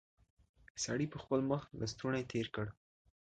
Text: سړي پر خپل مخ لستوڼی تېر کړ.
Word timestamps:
سړي 0.83 1.05
پر 1.11 1.19
خپل 1.23 1.39
مخ 1.49 1.61
لستوڼی 1.79 2.23
تېر 2.31 2.47
کړ. 2.55 2.65